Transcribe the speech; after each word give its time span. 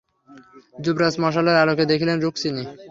যুবরাজ 0.75 1.15
মশালের 1.23 1.61
আলোকে 1.63 1.83
দেখিলেন, 1.91 2.17
রুক্মিণী। 2.19 2.63